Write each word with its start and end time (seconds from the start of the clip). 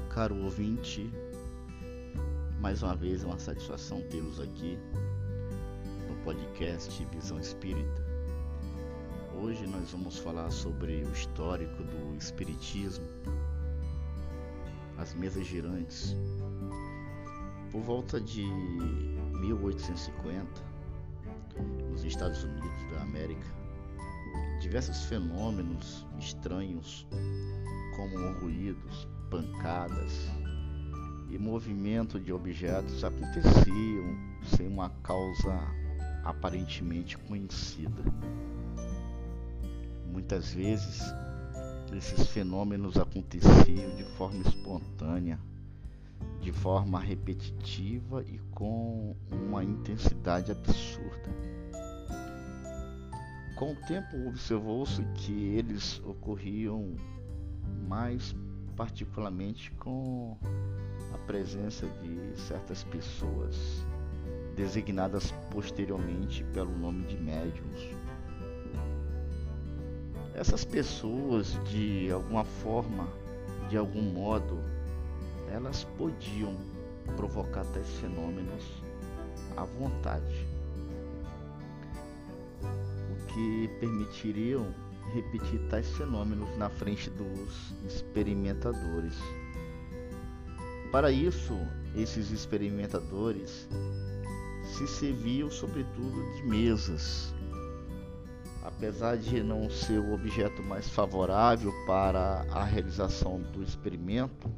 Caro 0.00 0.36
ouvinte. 0.44 1.12
Mais 2.60 2.82
uma 2.82 2.94
vez 2.94 3.22
é 3.22 3.26
uma 3.26 3.38
satisfação 3.38 4.00
tê-los 4.08 4.40
aqui 4.40 4.78
no 6.08 6.16
podcast 6.24 7.04
Visão 7.06 7.38
Espírita. 7.38 8.06
Hoje 9.42 9.66
nós 9.66 9.90
vamos 9.90 10.18
falar 10.18 10.50
sobre 10.50 11.04
o 11.04 11.12
histórico 11.12 11.82
do 11.82 12.16
Espiritismo, 12.16 13.06
as 14.96 15.14
mesas 15.14 15.46
girantes. 15.46 16.16
Por 17.70 17.82
volta 17.82 18.20
de 18.20 18.44
1850, 19.40 20.48
nos 21.90 22.04
Estados 22.04 22.42
Unidos 22.44 22.90
da 22.92 23.02
América, 23.02 23.46
diversos 24.60 25.04
fenômenos 25.04 26.06
estranhos, 26.18 27.06
como 27.96 28.32
ruídos, 28.40 29.06
pancadas 29.30 30.30
e 31.30 31.38
movimento 31.38 32.18
de 32.18 32.32
objetos 32.32 33.04
aconteciam 33.04 34.16
sem 34.56 34.66
uma 34.66 34.90
causa 35.02 35.60
aparentemente 36.24 37.16
conhecida. 37.18 38.02
Muitas 40.10 40.52
vezes 40.52 41.02
esses 41.96 42.28
fenômenos 42.28 42.96
aconteciam 42.96 43.96
de 43.96 44.04
forma 44.16 44.42
espontânea, 44.42 45.38
de 46.40 46.52
forma 46.52 47.00
repetitiva 47.00 48.22
e 48.22 48.38
com 48.50 49.14
uma 49.30 49.64
intensidade 49.64 50.52
absurda. 50.52 51.28
Com 53.56 53.72
o 53.72 53.76
tempo 53.86 54.28
observou-se 54.28 55.02
que 55.14 55.32
eles 55.32 56.00
ocorriam 56.04 56.94
mais 57.88 58.34
particularmente 58.78 59.72
com 59.72 60.38
a 61.12 61.18
presença 61.26 61.84
de 62.00 62.40
certas 62.40 62.84
pessoas 62.84 63.84
designadas 64.54 65.32
posteriormente 65.50 66.44
pelo 66.54 66.70
nome 66.78 67.04
de 67.06 67.16
médiums. 67.16 67.80
Essas 70.32 70.64
pessoas, 70.64 71.58
de 71.64 72.08
alguma 72.12 72.44
forma, 72.44 73.08
de 73.68 73.76
algum 73.76 74.02
modo, 74.02 74.62
elas 75.52 75.82
podiam 75.98 76.56
provocar 77.16 77.64
tais 77.66 77.88
fenômenos 77.94 78.64
à 79.56 79.64
vontade, 79.64 80.46
o 83.10 83.26
que 83.26 83.68
permitiriam 83.80 84.72
repetir 85.12 85.60
tais 85.68 85.88
fenômenos 85.96 86.56
na 86.56 86.68
frente 86.68 87.10
dos 87.10 87.74
experimentadores. 87.86 89.14
Para 90.90 91.10
isso, 91.10 91.54
esses 91.94 92.30
experimentadores 92.30 93.68
se 94.64 94.86
serviam 94.86 95.50
sobretudo 95.50 96.34
de 96.36 96.42
mesas. 96.44 97.34
Apesar 98.62 99.16
de 99.16 99.42
não 99.42 99.70
ser 99.70 99.98
o 99.98 100.12
objeto 100.12 100.62
mais 100.62 100.88
favorável 100.88 101.72
para 101.86 102.46
a 102.50 102.64
realização 102.64 103.40
do 103.52 103.62
experimento, 103.62 104.48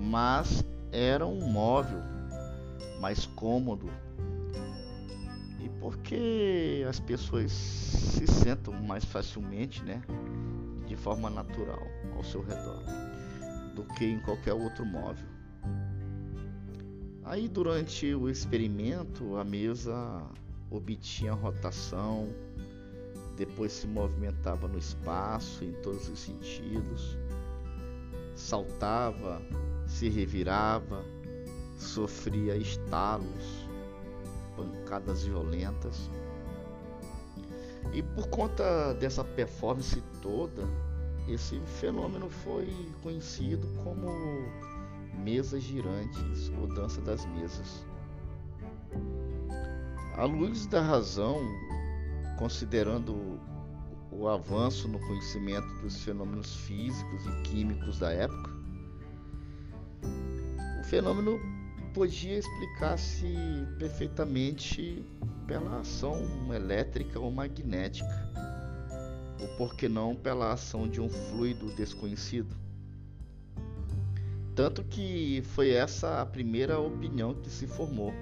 mas 0.00 0.64
era 0.92 1.26
um 1.26 1.50
móvel 1.50 2.00
mais 3.00 3.26
cômodo 3.26 3.90
porque 5.86 6.84
as 6.88 6.98
pessoas 6.98 7.52
se 7.52 8.26
sentam 8.26 8.74
mais 8.74 9.04
facilmente, 9.04 9.84
né, 9.84 10.02
de 10.84 10.96
forma 10.96 11.30
natural 11.30 11.86
ao 12.16 12.24
seu 12.24 12.42
redor, 12.42 12.82
do 13.72 13.84
que 13.94 14.04
em 14.04 14.18
qualquer 14.18 14.52
outro 14.52 14.84
móvel. 14.84 15.28
Aí 17.22 17.46
durante 17.46 18.12
o 18.16 18.28
experimento 18.28 19.36
a 19.36 19.44
mesa 19.44 20.24
obtinha 20.72 21.32
rotação, 21.32 22.30
depois 23.36 23.70
se 23.70 23.86
movimentava 23.86 24.66
no 24.66 24.78
espaço 24.78 25.62
em 25.62 25.70
todos 25.82 26.08
os 26.08 26.18
sentidos, 26.18 27.16
saltava, 28.34 29.40
se 29.86 30.08
revirava, 30.08 31.04
sofria 31.78 32.56
estalos, 32.56 33.65
pancadas 34.56 35.24
violentas. 35.24 36.10
E 37.92 38.02
por 38.02 38.28
conta 38.28 38.94
dessa 38.94 39.22
performance 39.22 40.02
toda, 40.20 40.64
esse 41.28 41.60
fenômeno 41.80 42.28
foi 42.28 42.68
conhecido 43.02 43.66
como 43.82 44.08
mesas 45.22 45.62
girantes 45.62 46.52
ou 46.60 46.66
dança 46.68 47.00
das 47.00 47.24
mesas. 47.26 47.84
À 50.16 50.24
luz 50.24 50.66
da 50.66 50.80
razão, 50.80 51.40
considerando 52.38 53.38
o 54.10 54.28
avanço 54.28 54.88
no 54.88 54.98
conhecimento 55.00 55.68
dos 55.82 56.02
fenômenos 56.02 56.54
físicos 56.56 57.26
e 57.26 57.42
químicos 57.42 57.98
da 57.98 58.10
época, 58.12 58.50
o 60.80 60.84
fenômeno 60.84 61.38
podia 61.96 62.38
explicar-se 62.38 63.34
perfeitamente 63.78 65.02
pela 65.46 65.80
ação 65.80 66.52
elétrica 66.52 67.18
ou 67.18 67.30
magnética, 67.30 68.30
ou 69.40 69.48
por 69.56 69.74
que 69.74 69.88
não 69.88 70.14
pela 70.14 70.52
ação 70.52 70.86
de 70.86 71.00
um 71.00 71.08
fluido 71.08 71.74
desconhecido. 71.74 72.54
Tanto 74.54 74.84
que 74.84 75.42
foi 75.54 75.70
essa 75.70 76.20
a 76.20 76.26
primeira 76.26 76.78
opinião 76.78 77.32
que 77.32 77.48
se 77.48 77.66
formou, 77.66 78.12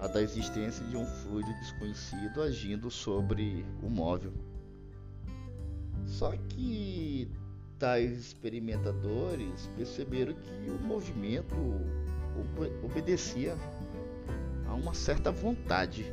a 0.00 0.08
da 0.08 0.20
existência 0.20 0.84
de 0.86 0.96
um 0.96 1.06
fluido 1.06 1.52
desconhecido 1.60 2.42
agindo 2.42 2.90
sobre 2.90 3.64
o 3.84 3.88
móvel. 3.88 4.32
Só 6.06 6.32
que 6.48 7.30
tais 7.78 8.18
experimentadores 8.18 9.70
perceberam 9.76 10.34
que 10.34 10.70
o 10.70 10.80
movimento 10.84 11.54
obedecia 12.82 13.56
a 14.66 14.74
uma 14.74 14.94
certa 14.94 15.30
vontade. 15.30 16.12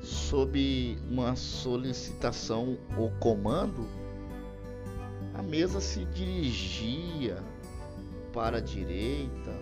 Sob 0.00 0.96
uma 1.10 1.34
solicitação 1.34 2.78
ou 2.96 3.10
comando, 3.18 3.88
a 5.34 5.42
mesa 5.42 5.80
se 5.80 6.04
dirigia 6.06 7.42
para 8.32 8.58
a 8.58 8.60
direita, 8.60 9.52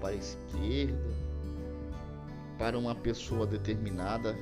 para 0.00 0.10
a 0.10 0.14
esquerda, 0.14 1.10
para 2.58 2.78
uma 2.78 2.94
pessoa 2.94 3.46
determinada. 3.46 4.36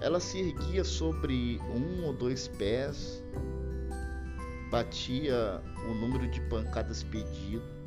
Ela 0.00 0.20
se 0.20 0.38
erguia 0.38 0.84
sobre 0.84 1.60
um 1.74 2.04
ou 2.04 2.12
dois 2.12 2.48
pés, 2.48 3.22
batia 4.70 5.60
o 5.88 5.94
número 5.94 6.28
de 6.28 6.40
pancadas 6.42 7.02
pedido, 7.02 7.77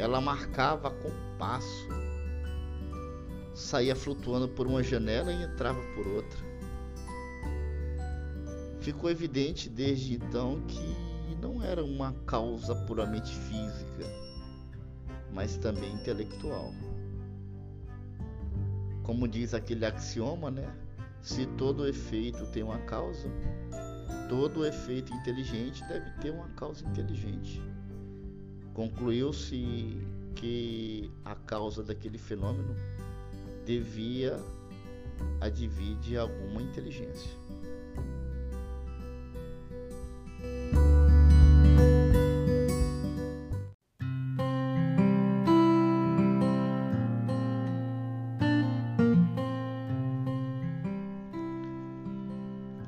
ela 0.00 0.20
marcava 0.20 0.90
com 0.90 1.10
passo, 1.38 1.88
saía 3.54 3.94
flutuando 3.94 4.48
por 4.48 4.66
uma 4.66 4.82
janela 4.82 5.30
e 5.30 5.42
entrava 5.42 5.80
por 5.94 6.06
outra. 6.06 6.38
Ficou 8.80 9.10
evidente 9.10 9.68
desde 9.68 10.14
então 10.14 10.62
que 10.66 11.36
não 11.42 11.62
era 11.62 11.84
uma 11.84 12.14
causa 12.26 12.74
puramente 12.86 13.36
física, 13.36 14.06
mas 15.34 15.58
também 15.58 15.92
intelectual. 15.92 16.72
Como 19.02 19.28
diz 19.28 19.52
aquele 19.52 19.84
axioma, 19.84 20.50
né? 20.50 20.72
Se 21.20 21.44
todo 21.58 21.86
efeito 21.86 22.46
tem 22.46 22.62
uma 22.62 22.78
causa, 22.80 23.28
todo 24.30 24.64
efeito 24.64 25.12
inteligente 25.12 25.84
deve 25.88 26.10
ter 26.22 26.30
uma 26.30 26.48
causa 26.50 26.86
inteligente. 26.86 27.62
Concluiu-se 28.80 30.00
que 30.36 31.10
a 31.22 31.34
causa 31.34 31.82
daquele 31.82 32.16
fenômeno 32.16 32.74
devia 33.66 34.40
advir 35.38 35.98
de 35.98 36.16
alguma 36.16 36.62
inteligência. 36.62 37.30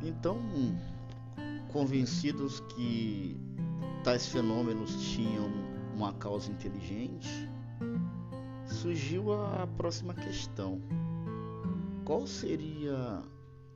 Então, 0.02 0.40
convencidos 1.70 2.60
que 2.60 3.36
tais 4.02 4.26
fenômenos 4.26 4.96
tinham 5.12 5.61
uma 6.02 6.12
causa 6.14 6.50
inteligente, 6.50 7.48
surgiu 8.66 9.32
a 9.32 9.68
próxima 9.76 10.12
questão: 10.12 10.82
qual 12.04 12.26
seria 12.26 13.22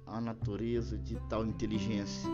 a 0.04 0.20
natureza 0.20 0.98
de 0.98 1.14
tal 1.28 1.46
inteligência? 1.46 2.28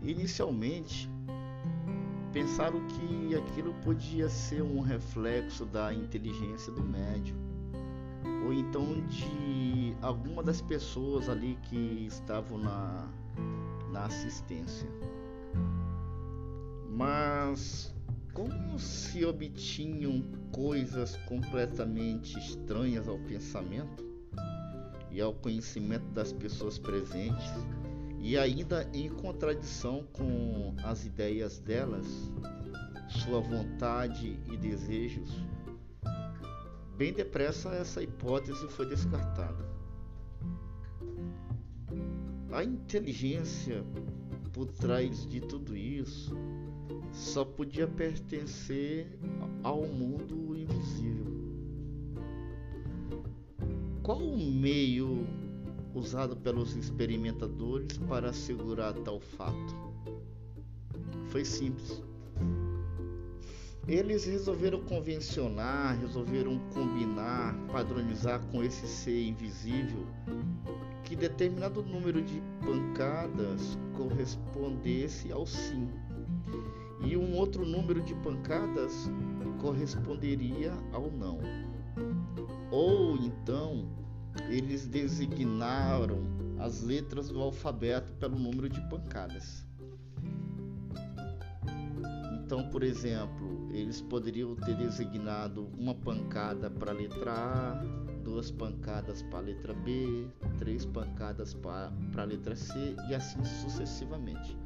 Inicialmente, 0.00 1.10
pensaram 2.32 2.86
que 2.86 3.34
aquilo 3.34 3.74
podia 3.82 4.28
ser 4.28 4.62
um 4.62 4.80
reflexo 4.80 5.64
da 5.64 5.92
inteligência 5.92 6.72
do 6.72 6.84
médium, 6.84 7.36
ou 8.46 8.52
então 8.52 9.04
de 9.08 9.96
alguma 10.00 10.40
das 10.40 10.60
pessoas 10.60 11.28
ali 11.28 11.58
que 11.62 12.06
estavam 12.06 12.58
na, 12.58 13.08
na 13.90 14.04
assistência. 14.04 14.88
Mas 16.94 17.92
como 18.32 18.78
se 18.78 19.24
obtinham 19.24 20.22
coisas 20.52 21.16
completamente 21.26 22.38
estranhas 22.38 23.08
ao 23.08 23.18
pensamento 23.18 24.04
e 25.10 25.20
ao 25.20 25.34
conhecimento 25.34 26.06
das 26.12 26.32
pessoas 26.32 26.78
presentes, 26.78 27.50
e 28.20 28.38
ainda 28.38 28.88
em 28.92 29.08
contradição 29.08 30.04
com 30.12 30.74
as 30.84 31.04
ideias 31.04 31.58
delas, 31.58 32.06
sua 33.08 33.40
vontade 33.40 34.38
e 34.50 34.56
desejos, 34.56 35.30
bem 36.96 37.12
depressa 37.12 37.70
essa 37.70 38.04
hipótese 38.04 38.68
foi 38.68 38.86
descartada. 38.86 39.64
A 42.52 42.62
inteligência 42.62 43.84
por 44.52 44.68
trás 44.68 45.26
de 45.26 45.40
tudo 45.40 45.76
isso 45.76 46.36
só 47.14 47.44
podia 47.44 47.86
pertencer 47.86 49.06
ao 49.62 49.86
mundo 49.86 50.56
invisível. 50.56 51.32
Qual 54.02 54.18
o 54.18 54.36
meio 54.36 55.24
usado 55.94 56.36
pelos 56.36 56.74
experimentadores 56.74 57.96
para 57.98 58.30
assegurar 58.30 58.92
tal 58.94 59.20
fato? 59.20 59.74
Foi 61.28 61.44
simples. 61.44 62.02
Eles 63.86 64.24
resolveram 64.24 64.80
convencionar, 64.80 65.98
resolveram 66.00 66.58
combinar, 66.72 67.54
padronizar 67.70 68.44
com 68.46 68.62
esse 68.62 68.86
ser 68.88 69.28
invisível 69.28 70.04
que 71.04 71.14
determinado 71.14 71.82
número 71.82 72.20
de 72.22 72.42
pancadas 72.64 73.78
correspondesse 73.94 75.30
ao 75.30 75.46
sim 75.46 75.88
e 77.04 77.16
um 77.16 77.36
outro 77.36 77.64
número 77.64 78.00
de 78.02 78.14
pancadas 78.16 79.10
corresponderia 79.60 80.72
ao 80.92 81.10
não. 81.10 81.38
Ou 82.70 83.16
então 83.16 83.88
eles 84.48 84.86
designaram 84.86 86.18
as 86.58 86.82
letras 86.82 87.28
do 87.28 87.40
alfabeto 87.40 88.12
pelo 88.14 88.38
número 88.38 88.68
de 88.68 88.80
pancadas. 88.88 89.66
Então, 92.44 92.68
por 92.70 92.82
exemplo, 92.82 93.68
eles 93.72 94.00
poderiam 94.00 94.54
ter 94.54 94.76
designado 94.76 95.68
uma 95.78 95.94
pancada 95.94 96.70
para 96.70 96.92
a 96.92 96.94
letra 96.94 97.32
A, 97.32 97.74
duas 98.22 98.50
pancadas 98.50 99.22
para 99.22 99.38
a 99.38 99.42
letra 99.42 99.72
B, 99.72 100.26
três 100.58 100.84
pancadas 100.84 101.54
para 101.54 101.92
a 102.16 102.24
letra 102.24 102.54
C 102.54 102.94
e 103.08 103.14
assim 103.14 103.42
sucessivamente. 103.44 104.56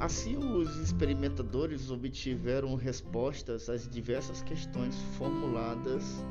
Assim, 0.00 0.36
os 0.36 0.76
experimentadores 0.76 1.90
obtiveram 1.90 2.76
respostas 2.76 3.68
às 3.68 3.88
diversas 3.88 4.42
questões 4.42 4.96
formuladas 5.16 6.24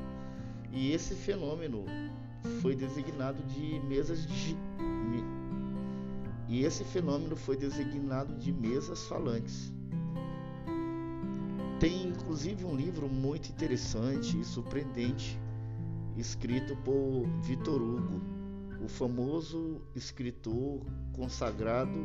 e 0.71 0.93
esse 0.93 1.13
fenômeno 1.13 1.83
foi 2.61 2.75
designado 2.75 3.43
de 3.43 3.79
mesas 3.81 4.25
de 4.25 4.55
e 6.49 6.63
esse 6.63 6.83
fenômeno 6.85 7.35
foi 7.35 7.57
designado 7.57 8.33
de 8.35 8.53
mesas 8.53 9.05
falantes. 9.07 9.73
Tem 11.77 12.07
inclusive 12.07 12.63
um 12.63 12.75
livro 12.75 13.09
muito 13.09 13.49
interessante 13.49 14.39
e 14.39 14.45
surpreendente, 14.45 15.37
escrito 16.15 16.75
por 16.77 17.27
Vitor 17.43 17.81
Hugo, 17.81 18.21
o 18.81 18.87
famoso 18.87 19.81
escritor 19.93 20.85
consagrado 21.13 21.99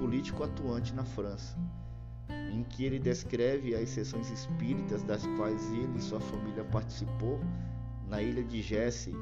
político 0.00 0.42
atuante 0.42 0.92
na 0.94 1.04
França, 1.04 1.54
em 2.50 2.64
que 2.64 2.86
ele 2.86 2.98
descreve 2.98 3.74
as 3.74 3.90
sessões 3.90 4.30
espíritas 4.30 5.02
das 5.02 5.26
quais 5.36 5.70
ele 5.72 5.98
e 5.98 6.00
sua 6.00 6.18
família 6.18 6.64
participou 6.64 7.38
na 8.08 8.22
ilha 8.22 8.42
de 8.42 8.62
Jesse 8.62 9.14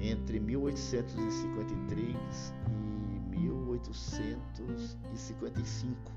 entre 0.00 0.40
1853 0.40 2.54
e 2.72 3.20
1855. 3.36 6.10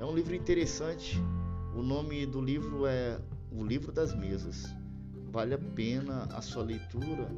É 0.00 0.04
um 0.04 0.12
livro 0.12 0.34
interessante. 0.34 1.22
O 1.76 1.82
nome 1.82 2.26
do 2.26 2.40
livro 2.40 2.86
é 2.86 3.20
O 3.52 3.64
Livro 3.64 3.92
das 3.92 4.12
Mesas. 4.12 4.74
Vale 5.30 5.54
a 5.54 5.58
pena 5.58 6.24
a 6.24 6.42
sua 6.42 6.64
leitura 6.64 7.28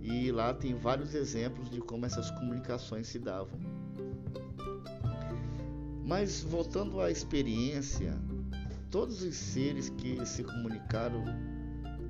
e 0.00 0.32
lá 0.32 0.52
tem 0.52 0.74
vários 0.74 1.14
exemplos 1.14 1.70
de 1.70 1.80
como 1.80 2.04
essas 2.06 2.28
comunicações 2.32 3.06
se 3.06 3.18
davam. 3.18 3.69
Mas 6.10 6.42
voltando 6.42 7.00
à 7.00 7.08
experiência, 7.08 8.18
todos 8.90 9.22
os 9.22 9.36
seres 9.36 9.90
que 9.90 10.26
se 10.26 10.42
comunicaram 10.42 11.22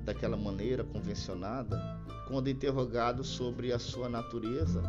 daquela 0.03 0.35
maneira 0.35 0.83
convencionada, 0.83 1.79
quando 2.27 2.49
interrogados 2.49 3.27
sobre 3.27 3.71
a 3.71 3.77
sua 3.77 4.09
natureza, 4.09 4.81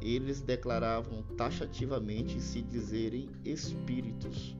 eles 0.00 0.40
declaravam 0.40 1.22
taxativamente 1.36 2.40
se 2.40 2.62
dizerem 2.62 3.28
espíritos 3.44 4.56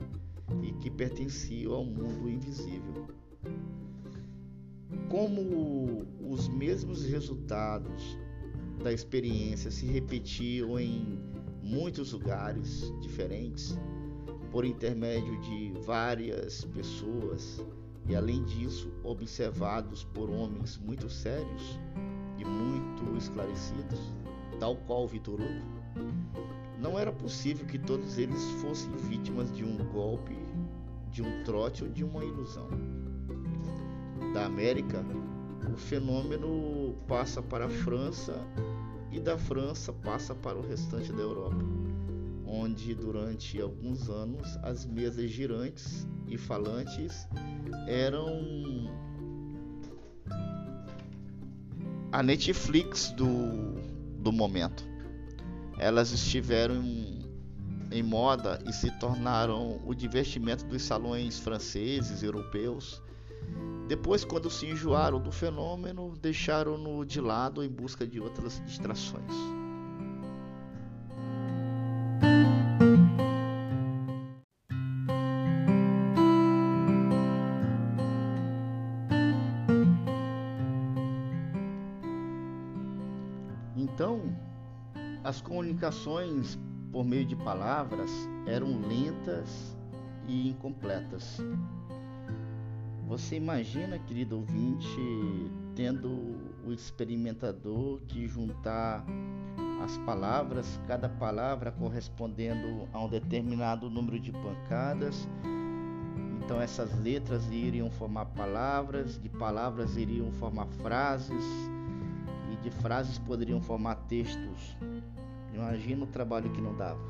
e 0.63 0.71
que 0.73 0.91
pertenciam 0.91 1.73
ao 1.73 1.87
mundo 1.87 2.29
invisível. 2.29 3.09
Como 5.09 6.07
os 6.21 6.47
mesmos 6.47 7.07
resultados 7.07 8.19
da 8.83 8.93
experiência 8.93 9.71
se 9.71 9.87
repetiam 9.87 10.79
em 10.79 11.19
muitos 11.63 12.13
lugares 12.13 12.93
diferentes, 13.01 13.79
por 14.55 14.65
intermédio 14.65 15.37
de 15.41 15.73
várias 15.85 16.65
pessoas 16.67 17.61
e, 18.09 18.15
além 18.15 18.45
disso, 18.45 18.89
observados 19.03 20.05
por 20.05 20.31
homens 20.31 20.79
muito 20.79 21.11
sérios 21.11 21.77
e 22.39 22.45
muito 22.45 23.17
esclarecidos, 23.17 23.99
tal 24.61 24.77
qual 24.87 25.09
Vitor 25.09 25.41
Hugo, 25.41 26.09
não 26.79 26.97
era 26.97 27.13
possível 27.13 27.67
que 27.67 27.81
todos 27.81 28.17
eles 28.17 28.45
fossem 28.63 28.93
vítimas 28.93 29.53
de 29.53 29.65
um 29.65 29.77
golpe, 29.93 30.39
de 31.11 31.21
um 31.21 31.43
trote 31.43 31.83
ou 31.83 31.91
de 31.91 32.05
uma 32.05 32.25
ilusão. 32.25 32.69
Da 34.33 34.47
América, 34.47 35.05
o 35.69 35.77
fenômeno 35.77 36.95
passa 37.09 37.43
para 37.43 37.67
a 37.67 37.71
França 37.71 38.41
e 39.11 39.19
da 39.19 39.37
França 39.37 39.93
passa 39.93 40.33
para 40.33 40.57
o 40.57 40.63
restante 40.63 41.13
da 41.13 41.23
Europa 41.23 41.84
onde 42.47 42.95
durante 42.95 43.61
alguns 43.61 44.09
anos 44.09 44.57
as 44.63 44.85
mesas 44.85 45.31
girantes 45.31 46.07
e 46.29 46.37
falantes 46.37 47.27
eram 47.87 48.91
a 52.13 52.23
Netflix 52.23 53.11
do, 53.11 53.27
do 54.21 54.31
momento. 54.31 54.85
Elas 55.79 56.13
estiveram 56.13 56.77
em, 57.91 58.03
moda 58.03 58.61
e 58.67 58.73
se 58.73 58.91
tornaram 58.99 59.81
o 59.85 59.95
divertimento 59.95 60.65
dos 60.65 60.83
salões 60.83 61.41
franceses, 61.41 62.23
europeus. 62.23 63.03
Depois, 63.89 64.25
quando 64.25 64.49
se 64.49 64.67
enjoaram 64.67 65.21
do 65.21 65.33
fenômeno, 65.33 66.15
deixaram-no 66.21 67.05
de 67.05 67.21
lado 67.21 67.63
em 67.63 67.69
busca 67.69 68.07
de 68.07 68.21
outras 68.21 68.63
distrações. 68.65 69.64
Comunicações 85.85 86.59
por 86.91 87.05
meio 87.05 87.27
de 87.27 87.37
palavras 87.37 88.11
eram 88.47 88.81
lentas 88.89 89.77
e 90.27 90.49
incompletas. 90.49 91.39
Você 93.07 93.37
imagina, 93.37 93.99
querido 93.99 94.37
ouvinte, 94.37 95.51
tendo 95.75 96.09
o 96.67 96.73
experimentador 96.73 98.01
que 98.09 98.27
juntar 98.27 99.05
as 99.83 99.99
palavras, 99.99 100.81
cada 100.87 101.09
palavra 101.09 101.71
correspondendo 101.71 102.89
a 102.91 103.05
um 103.05 103.09
determinado 103.09 103.91
número 103.91 104.19
de 104.19 104.33
pancadas. 104.33 105.29
Então 106.43 106.61
essas 106.63 106.99
letras 107.01 107.51
iriam 107.51 107.91
formar 107.91 108.27
palavras, 108.27 109.21
de 109.21 109.29
palavras 109.29 109.97
iriam 109.97 110.33
formar 110.33 110.67
frases, 110.83 111.45
de 112.63 112.71
frases 112.71 113.19
poderiam 113.19 113.61
formar 113.61 113.97
textos. 114.09 114.75
Imagina 115.55 116.05
o 116.05 116.07
trabalho 116.07 116.51
que 116.51 116.61
não 116.61 116.77
dava, 116.77 117.01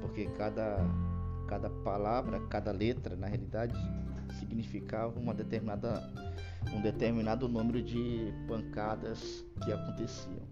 porque 0.00 0.26
cada, 0.36 0.78
cada 1.48 1.70
palavra, 1.70 2.38
cada 2.48 2.70
letra, 2.70 3.16
na 3.16 3.26
realidade, 3.26 3.74
significava 4.38 5.18
uma 5.18 5.32
determinada, 5.32 6.02
um 6.74 6.82
determinado 6.82 7.48
número 7.48 7.82
de 7.82 8.32
pancadas 8.46 9.44
que 9.64 9.72
aconteciam. 9.72 10.42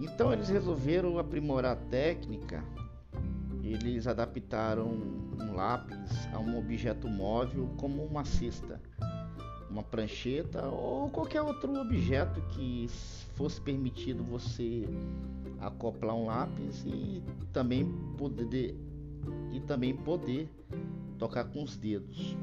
Então 0.00 0.32
eles 0.32 0.48
resolveram 0.48 1.18
aprimorar 1.18 1.72
a 1.72 1.76
técnica, 1.76 2.64
eles 3.62 4.06
adaptaram 4.06 4.86
um 4.86 5.54
lápis 5.54 6.26
a 6.32 6.38
um 6.38 6.58
objeto 6.58 7.08
móvel 7.08 7.72
como 7.76 8.02
uma 8.02 8.24
cesta, 8.24 8.80
uma 9.74 9.82
prancheta 9.82 10.68
ou 10.68 11.10
qualquer 11.10 11.42
outro 11.42 11.74
objeto 11.80 12.40
que 12.50 12.88
fosse 13.34 13.60
permitido 13.60 14.22
você 14.22 14.84
acoplar 15.60 16.14
um 16.14 16.26
lápis 16.26 16.84
e 16.86 17.20
também 17.52 17.84
poder 18.16 18.76
e 19.50 19.60
também 19.60 19.96
poder 19.96 20.48
tocar 21.18 21.44
com 21.44 21.64
os 21.64 21.76
dedos. 21.76 22.36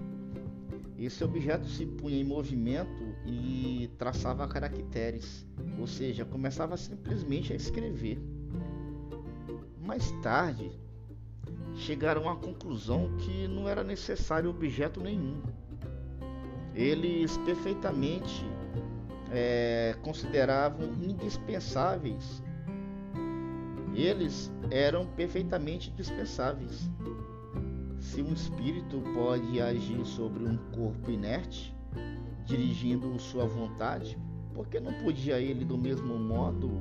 Esse 0.99 1.23
objeto 1.23 1.67
se 1.67 1.85
punha 1.85 2.17
em 2.17 2.23
movimento 2.23 3.01
e 3.25 3.89
traçava 3.97 4.47
caracteres, 4.47 5.47
ou 5.79 5.87
seja, 5.87 6.25
começava 6.25 6.75
simplesmente 6.75 7.53
a 7.53 7.55
escrever. 7.55 8.19
Mais 9.79 10.11
tarde, 10.21 10.71
chegaram 11.75 12.29
à 12.29 12.35
conclusão 12.35 13.15
que 13.17 13.47
não 13.47 13.69
era 13.69 13.83
necessário 13.83 14.49
objeto 14.49 14.99
nenhum. 14.99 15.41
Eles 16.81 17.37
perfeitamente 17.37 18.43
é, 19.31 19.95
consideravam 20.01 20.87
indispensáveis. 20.99 22.41
Eles 23.93 24.51
eram 24.71 25.05
perfeitamente 25.05 25.91
dispensáveis. 25.91 26.89
Se 27.99 28.19
um 28.23 28.33
espírito 28.33 28.99
pode 29.13 29.61
agir 29.61 30.03
sobre 30.07 30.43
um 30.43 30.57
corpo 30.71 31.11
inerte, 31.11 31.71
dirigindo 32.45 33.19
sua 33.19 33.45
vontade, 33.45 34.17
por 34.51 34.67
que 34.67 34.79
não 34.79 34.93
podia 35.03 35.39
ele, 35.39 35.63
do 35.63 35.77
mesmo 35.77 36.17
modo, 36.17 36.71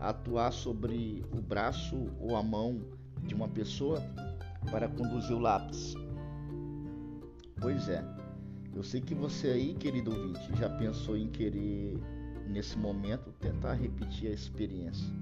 atuar 0.00 0.52
sobre 0.52 1.22
o 1.30 1.42
braço 1.42 2.08
ou 2.18 2.34
a 2.34 2.42
mão 2.42 2.80
de 3.22 3.34
uma 3.34 3.46
pessoa 3.46 4.02
para 4.70 4.88
conduzir 4.88 5.36
o 5.36 5.38
lápis? 5.38 5.94
Pois 7.60 7.90
é, 7.90 8.02
eu 8.78 8.84
sei 8.84 9.00
que 9.00 9.12
você 9.12 9.48
aí, 9.48 9.74
querido 9.74 10.12
ouvinte, 10.12 10.56
já 10.56 10.70
pensou 10.70 11.16
em 11.16 11.28
querer, 11.28 11.98
nesse 12.46 12.78
momento, 12.78 13.32
tentar 13.40 13.74
repetir 13.74 14.30
a 14.30 14.32
experiência. 14.32 15.12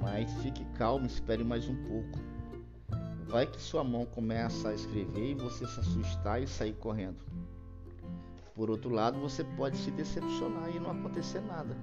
Mas 0.00 0.32
fique 0.42 0.64
calmo, 0.78 1.04
espere 1.04 1.44
mais 1.44 1.68
um 1.68 1.76
pouco. 1.84 2.18
Vai 3.28 3.46
que 3.46 3.60
sua 3.60 3.84
mão 3.84 4.06
começa 4.06 4.70
a 4.70 4.74
escrever 4.74 5.32
e 5.32 5.34
você 5.34 5.66
se 5.66 5.80
assustar 5.80 6.42
e 6.42 6.46
sair 6.46 6.72
correndo. 6.72 7.18
Por 8.54 8.70
outro 8.70 8.88
lado, 8.88 9.20
você 9.20 9.44
pode 9.44 9.76
se 9.76 9.90
decepcionar 9.90 10.74
e 10.74 10.80
não 10.80 10.92
acontecer 10.92 11.42
nada. 11.42 11.76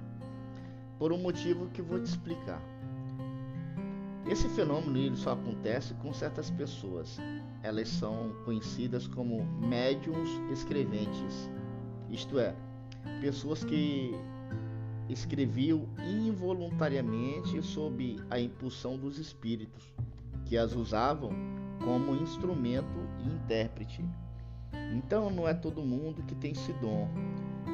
Por 0.98 1.12
um 1.12 1.18
motivo 1.18 1.68
que 1.68 1.80
vou 1.80 2.00
te 2.00 2.06
explicar. 2.06 2.60
Esse 4.28 4.46
fenômeno 4.50 4.98
ele 4.98 5.16
só 5.16 5.32
acontece 5.32 5.94
com 5.94 6.12
certas 6.12 6.50
pessoas. 6.50 7.18
Elas 7.62 7.88
são 7.88 8.34
conhecidas 8.44 9.06
como 9.06 9.42
médiums 9.58 10.28
escreventes, 10.52 11.50
isto 12.10 12.38
é, 12.38 12.54
pessoas 13.20 13.64
que 13.64 14.14
escreviam 15.08 15.88
involuntariamente 15.98 17.62
sob 17.62 18.16
a 18.30 18.38
impulsão 18.38 18.98
dos 18.98 19.18
espíritos, 19.18 19.82
que 20.44 20.58
as 20.58 20.74
usavam 20.74 21.30
como 21.82 22.14
instrumento 22.14 22.98
e 23.24 23.28
intérprete. 23.28 24.04
Então 24.94 25.30
não 25.30 25.48
é 25.48 25.54
todo 25.54 25.82
mundo 25.82 26.22
que 26.24 26.34
tem 26.34 26.52
esse 26.52 26.72
dom. 26.74 27.08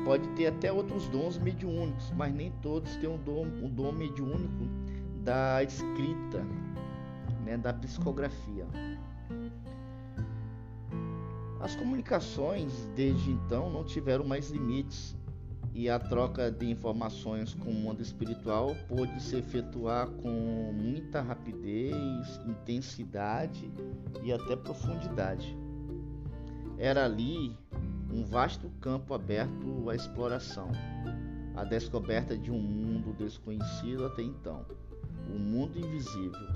Pode 0.04 0.28
ter 0.30 0.46
até 0.46 0.72
outros 0.72 1.08
dons 1.08 1.38
mediúnicos, 1.38 2.12
mas 2.12 2.32
nem 2.32 2.52
todos 2.62 2.94
têm 2.96 3.08
o 3.12 3.18
dom, 3.18 3.46
o 3.62 3.68
dom 3.68 3.90
mediúnico 3.90 4.68
da 5.24 5.62
escrita, 5.62 6.44
né, 7.44 7.56
da 7.56 7.72
psicografia. 7.72 8.66
As 11.60 11.74
comunicações 11.74 12.86
desde 12.94 13.30
então 13.30 13.70
não 13.70 13.84
tiveram 13.84 14.24
mais 14.24 14.50
limites 14.50 15.16
e 15.72 15.88
a 15.88 15.98
troca 15.98 16.50
de 16.50 16.70
informações 16.70 17.54
com 17.54 17.70
o 17.70 17.74
mundo 17.74 18.02
espiritual 18.02 18.76
pôde 18.86 19.20
se 19.20 19.36
efetuar 19.36 20.08
com 20.08 20.72
muita 20.72 21.22
rapidez, 21.22 22.38
intensidade 22.46 23.72
e 24.22 24.30
até 24.30 24.54
profundidade. 24.54 25.56
Era 26.76 27.06
ali 27.06 27.56
um 28.12 28.24
vasto 28.24 28.68
campo 28.80 29.14
aberto 29.14 29.88
à 29.88 29.94
exploração, 29.94 30.70
a 31.56 31.64
descoberta 31.64 32.36
de 32.36 32.50
um 32.50 32.60
mundo 32.60 33.14
desconhecido 33.16 34.04
até 34.04 34.22
então, 34.22 34.66
o 35.28 35.38
mundo 35.38 35.78
invisível, 35.78 36.48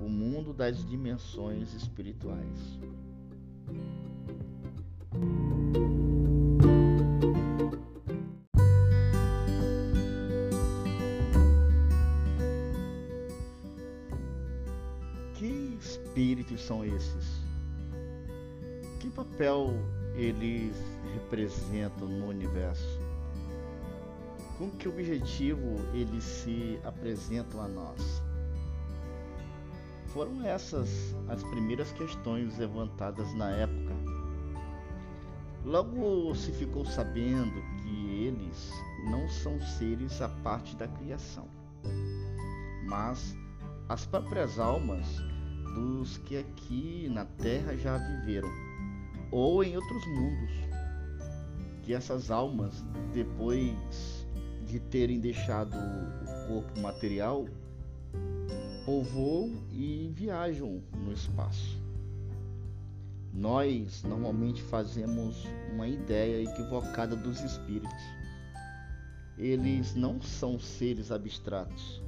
o 0.00 0.08
mundo 0.08 0.52
das 0.52 0.84
dimensões 0.86 1.74
espirituais. 1.74 2.78
Que 15.34 15.76
espíritos 15.80 16.60
são 16.62 16.84
esses? 16.84 17.42
que 19.02 19.10
papel 19.10 19.74
eles 20.14 20.76
representam 21.12 22.06
no 22.06 22.28
universo? 22.28 23.01
Com 24.58 24.70
que 24.70 24.88
objetivo 24.88 25.76
eles 25.94 26.22
se 26.22 26.78
apresentam 26.84 27.62
a 27.62 27.68
nós? 27.68 28.22
Foram 30.08 30.44
essas 30.44 31.14
as 31.28 31.42
primeiras 31.42 31.90
questões 31.92 32.58
levantadas 32.58 33.32
na 33.34 33.50
época. 33.50 33.94
Logo 35.64 36.34
se 36.34 36.52
ficou 36.52 36.84
sabendo 36.84 37.62
que 37.82 38.24
eles 38.24 38.72
não 39.10 39.28
são 39.28 39.60
seres 39.60 40.20
à 40.20 40.28
parte 40.28 40.76
da 40.76 40.86
criação, 40.86 41.48
mas 42.84 43.34
as 43.88 44.04
próprias 44.04 44.58
almas 44.58 45.06
dos 45.74 46.18
que 46.18 46.36
aqui 46.36 47.08
na 47.10 47.24
Terra 47.24 47.76
já 47.76 47.96
viveram 47.96 48.50
ou 49.30 49.64
em 49.64 49.76
outros 49.76 50.06
mundos. 50.08 50.50
Que 51.82 51.94
essas 51.94 52.30
almas, 52.30 52.84
depois 53.12 54.11
de 54.72 54.80
terem 54.80 55.20
deixado 55.20 55.76
o 55.76 56.48
corpo 56.48 56.80
material, 56.80 57.46
povoam 58.86 59.52
e 59.70 60.10
viajam 60.14 60.82
no 60.96 61.12
espaço. 61.12 61.78
Nós 63.34 64.02
normalmente 64.02 64.62
fazemos 64.62 65.46
uma 65.74 65.86
ideia 65.86 66.42
equivocada 66.42 67.14
dos 67.14 67.40
espíritos. 67.40 68.02
Eles 69.36 69.94
não 69.94 70.22
são 70.22 70.58
seres 70.58 71.12
abstratos, 71.12 72.02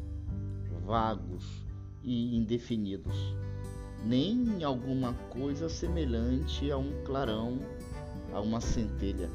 vagos 0.87 1.45
e 2.03 2.35
indefinidos 2.35 3.15
nem 4.07 4.65
alguma 4.65 5.13
coisa 5.31 5.69
semelhante 5.69 6.71
a 6.71 6.79
um 6.79 7.05
clarão, 7.05 7.59
a 8.33 8.41
uma 8.41 8.61
centelha. 8.61 9.31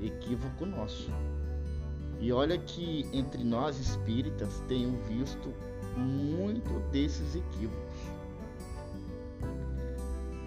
Equívoco 0.00 0.66
nosso. 0.66 1.10
E 2.20 2.32
olha 2.32 2.58
que 2.58 3.06
entre 3.12 3.44
nós 3.44 3.78
espíritas 3.78 4.62
tenho 4.68 4.96
visto 5.08 5.52
muito 5.96 6.80
desses 6.90 7.34
equívocos. 7.34 7.94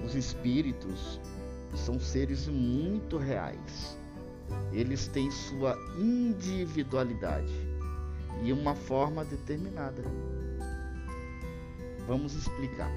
Os 0.03 0.15
espíritos 0.15 1.19
são 1.75 1.99
seres 1.99 2.47
muito 2.47 3.17
reais. 3.17 3.97
Eles 4.71 5.07
têm 5.07 5.29
sua 5.29 5.77
individualidade 5.97 7.53
e 8.43 8.53
uma 8.53 8.75
forma 8.75 9.25
determinada. 9.25 10.03
Vamos 12.07 12.33
explicar. 12.33 12.91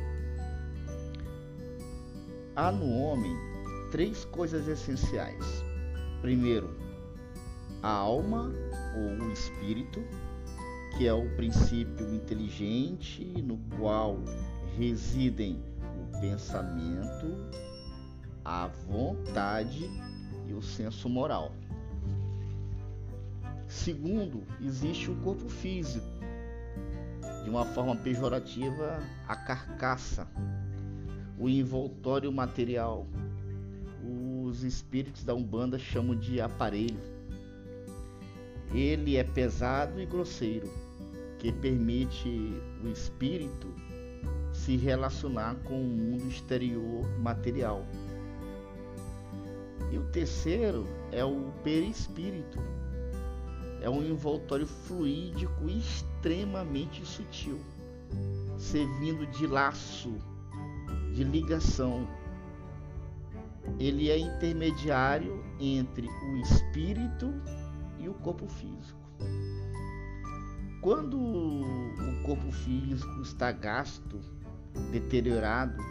Há 2.54 2.70
no 2.70 2.88
homem 3.00 3.36
três 3.90 4.24
coisas 4.26 4.68
essenciais. 4.68 5.44
Primeiro, 6.20 6.70
a 7.82 7.90
alma 7.90 8.52
ou 8.96 9.26
o 9.26 9.32
espírito, 9.32 10.02
que 10.96 11.06
é 11.06 11.12
o 11.12 11.28
princípio 11.36 12.14
inteligente 12.14 13.24
no 13.42 13.58
qual 13.78 14.18
residem 14.76 15.62
o 15.98 16.20
pensamento, 16.20 17.36
a 18.44 18.66
vontade 18.66 19.90
e 20.48 20.52
o 20.52 20.60
senso 20.60 21.08
moral. 21.08 21.52
Segundo, 23.68 24.42
existe 24.60 25.10
o 25.10 25.16
corpo 25.16 25.48
físico, 25.48 26.06
de 27.44 27.48
uma 27.48 27.64
forma 27.64 27.94
pejorativa, 27.94 29.00
a 29.28 29.36
carcaça, 29.36 30.26
o 31.38 31.48
envoltório 31.48 32.30
material. 32.32 33.06
Os 34.44 34.64
espíritos 34.64 35.22
da 35.24 35.34
Umbanda 35.34 35.78
chamam 35.78 36.16
de 36.16 36.40
aparelho. 36.40 37.19
Ele 38.72 39.16
é 39.16 39.24
pesado 39.24 40.00
e 40.00 40.06
grosseiro, 40.06 40.70
que 41.38 41.50
permite 41.50 42.28
o 42.84 42.88
espírito 42.88 43.66
se 44.52 44.76
relacionar 44.76 45.56
com 45.64 45.80
o 45.80 45.84
mundo 45.84 46.28
exterior 46.28 47.04
material. 47.18 47.84
E 49.90 49.98
o 49.98 50.04
terceiro 50.04 50.86
é 51.10 51.24
o 51.24 51.50
perispírito. 51.64 52.58
É 53.80 53.90
um 53.90 54.04
envoltório 54.04 54.66
fluídico 54.66 55.68
extremamente 55.68 57.04
sutil, 57.04 57.58
servindo 58.56 59.26
de 59.26 59.46
laço, 59.46 60.14
de 61.12 61.24
ligação. 61.24 62.06
Ele 63.78 64.10
é 64.10 64.18
intermediário 64.18 65.42
entre 65.58 66.06
o 66.06 66.36
espírito 66.36 67.32
e 68.00 68.08
o 68.08 68.14
corpo 68.14 68.46
físico. 68.46 68.98
Quando 70.80 71.18
o 71.18 72.22
corpo 72.24 72.50
físico 72.50 73.20
está 73.20 73.52
gasto, 73.52 74.18
deteriorado 74.90 75.82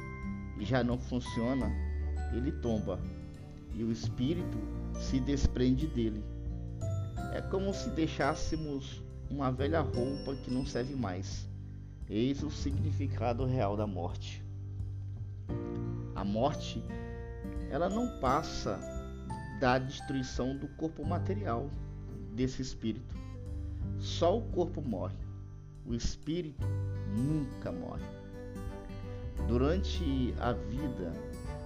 e 0.58 0.66
já 0.66 0.84
não 0.84 0.98
funciona, 0.98 1.72
ele 2.34 2.52
tomba 2.52 3.00
e 3.74 3.84
o 3.84 3.92
espírito 3.92 4.58
se 5.00 5.20
desprende 5.20 5.88
dele. 5.88 6.24
É 7.34 7.42
como 7.42 7.74
se 7.74 7.90
deixássemos 7.92 9.04
uma 9.30 9.52
velha 9.52 9.82
roupa 9.82 10.36
que 10.44 10.52
não 10.52 10.66
serve 10.66 10.96
mais. 10.96 11.48
Eis 12.10 12.42
o 12.42 12.50
significado 12.50 13.46
real 13.46 13.78
da 13.78 13.86
morte. 13.86 14.44
A 16.16 16.24
morte, 16.24 16.84
ela 17.70 17.88
não 17.88 18.20
passa 18.20 18.80
da 19.60 19.78
destruição 19.78 20.58
do 20.58 20.68
corpo 20.70 21.06
material 21.06 21.70
desse 22.40 22.62
espírito. 22.62 23.14
Só 24.00 24.38
o 24.38 24.42
corpo 24.42 24.82
morre. 24.82 25.18
O 25.86 25.94
espírito 25.94 26.66
nunca 27.18 27.70
morre. 27.70 28.06
Durante 29.46 30.34
a 30.40 30.54
vida, 30.54 31.12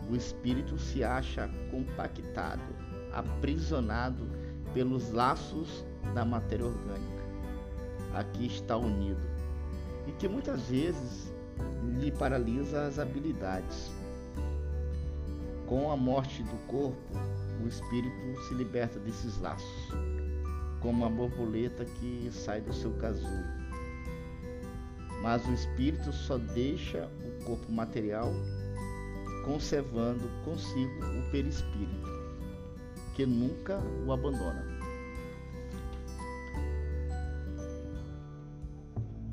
o 0.10 0.15
espírito 0.15 0.80
se 0.80 1.03
acha 1.03 1.48
compactado, 1.70 2.75
aprisionado 3.13 4.27
pelos 4.74 5.12
laços 5.12 5.86
da 6.15 6.25
matéria 6.25 6.65
orgânica. 6.65 7.24
Aqui 8.15 8.48
está 8.48 8.75
unido 8.75 9.22
e 10.08 10.12
que 10.13 10.27
muitas 10.27 10.62
vezes 10.70 11.32
lhe 12.00 12.12
paralisa 12.12 12.88
as 12.88 12.98
habilidades. 12.98 13.92
Com 15.68 15.92
a 15.92 15.98
morte 15.98 16.42
do 16.42 16.68
corpo, 16.68 16.98
o 17.63 17.68
espírito 17.68 18.42
se 18.48 18.56
liberta 18.56 19.00
desses 19.00 19.39
laços, 19.39 19.94
como 20.84 21.06
a 21.06 21.10
borboleta 21.10 21.86
que 21.86 22.30
sai 22.32 22.62
do 22.62 22.74
seu 22.74 22.92
casulo. 22.98 23.46
Mas 25.24 25.48
o 25.48 25.54
espírito 25.54 26.12
só 26.12 26.38
deixa 26.38 27.10
o 27.25 27.46
corpo 27.46 27.72
material 27.72 28.32
conservando 29.46 30.30
consigo 30.44 31.06
o 31.06 31.32
perispírito, 31.32 32.10
que 33.16 33.25
nunca 33.25 33.80
o 34.06 34.12
abandona. 34.12 34.68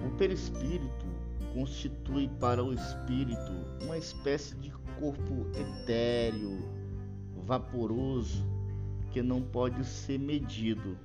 O 0.06 0.10
perispírito 0.16 1.06
constitui 1.52 2.28
para 2.40 2.62
o 2.62 2.72
espírito 2.72 3.52
uma 3.82 3.98
espécie 3.98 4.54
de 4.56 4.70
corpo 4.98 5.46
etéreo, 5.56 6.58
vaporoso, 7.44 8.44
que 9.10 9.22
não 9.22 9.42
pode 9.42 9.84
ser 9.84 10.18
medido, 10.18 10.96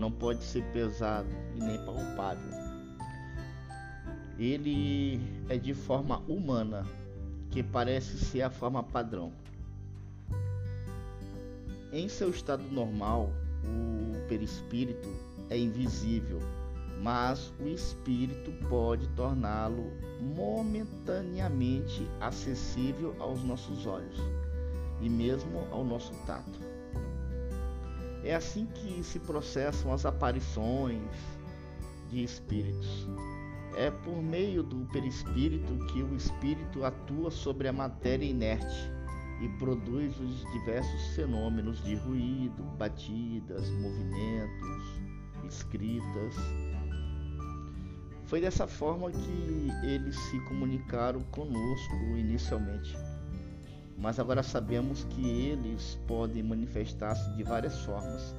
não 0.00 0.10
pode 0.10 0.42
ser 0.42 0.64
pesado 0.72 1.28
e 1.54 1.60
nem 1.60 1.78
palpável. 1.84 2.50
Ele 4.38 5.20
é 5.50 5.58
de 5.58 5.74
forma 5.74 6.20
humana, 6.26 6.86
que 7.50 7.62
parece 7.62 8.16
ser 8.16 8.40
a 8.40 8.50
forma 8.50 8.82
padrão. 8.82 9.30
Em 11.92 12.08
seu 12.08 12.30
estado 12.30 12.62
normal, 12.70 13.30
o 13.62 14.26
perispírito 14.26 15.08
é 15.50 15.58
invisível, 15.58 16.40
mas 17.02 17.52
o 17.60 17.68
espírito 17.68 18.50
pode 18.68 19.06
torná-lo 19.08 19.92
momentaneamente 20.34 22.08
acessível 22.20 23.14
aos 23.18 23.42
nossos 23.44 23.86
olhos 23.86 24.18
e 25.02 25.10
mesmo 25.10 25.66
ao 25.70 25.84
nosso 25.84 26.14
tato. 26.26 26.69
É 28.22 28.34
assim 28.34 28.66
que 28.66 29.02
se 29.02 29.18
processam 29.18 29.92
as 29.92 30.04
aparições 30.04 31.10
de 32.10 32.22
espíritos. 32.22 33.08
É 33.76 33.90
por 33.90 34.20
meio 34.22 34.62
do 34.62 34.84
perispírito 34.92 35.78
que 35.86 36.02
o 36.02 36.14
espírito 36.14 36.84
atua 36.84 37.30
sobre 37.30 37.68
a 37.68 37.72
matéria 37.72 38.24
inerte 38.24 38.90
e 39.40 39.48
produz 39.58 40.18
os 40.20 40.44
diversos 40.52 41.14
fenômenos 41.14 41.82
de 41.82 41.94
ruído, 41.94 42.62
batidas, 42.76 43.70
movimentos, 43.70 45.00
escritas. 45.48 46.34
Foi 48.26 48.40
dessa 48.40 48.66
forma 48.66 49.10
que 49.10 49.70
eles 49.82 50.16
se 50.16 50.38
comunicaram 50.40 51.20
conosco 51.30 51.94
inicialmente. 52.16 52.94
Mas 54.00 54.18
agora 54.18 54.42
sabemos 54.42 55.04
que 55.04 55.28
eles 55.28 56.00
podem 56.06 56.42
manifestar-se 56.42 57.30
de 57.36 57.42
várias 57.42 57.78
formas, 57.80 58.34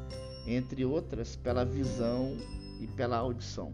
entre 0.48 0.84
outras 0.84 1.36
pela 1.36 1.64
visão 1.64 2.36
e 2.80 2.88
pela 2.88 3.18
audição. 3.18 3.72